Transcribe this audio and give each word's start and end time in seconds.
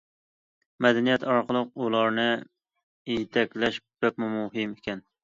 مەدەنىيەت 0.85 1.25
ئارقىلىق 1.33 1.69
ئۇلارنى 1.83 2.25
يېتەكلەش 3.11 3.79
بەكمۇ 4.07 4.31
مۇھىم 4.39 4.75
ئىكەن. 4.79 5.05